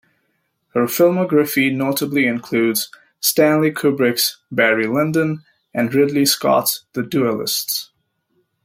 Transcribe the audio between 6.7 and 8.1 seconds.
"The Duellists".